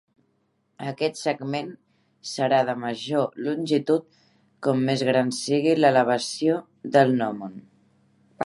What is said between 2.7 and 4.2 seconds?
de major longitud